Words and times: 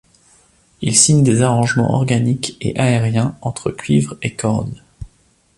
Il 0.81 0.97
signe 0.97 1.21
des 1.23 1.43
arrangements 1.43 1.93
organiques 1.93 2.57
et 2.59 2.75
aériens, 2.75 3.37
entre 3.43 3.69
cuivres 3.69 4.17
et 4.23 4.33
cordes. 4.33 4.81